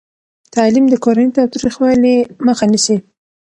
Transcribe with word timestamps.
تعلیم 0.53 0.85
د 0.89 0.95
کورني 1.03 1.29
تاوتریخوالي 1.37 2.15
مخه 2.47 2.65
نیسي. 2.71 2.97